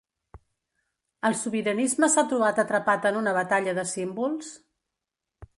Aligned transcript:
El 1.29 1.37
sobiranisme 1.41 2.09
s’ha 2.15 2.25
trobat 2.33 2.63
atrapat 2.65 3.07
en 3.13 3.23
una 3.23 3.37
batalla 3.41 3.77
de 3.81 3.87
símbols? 3.95 4.53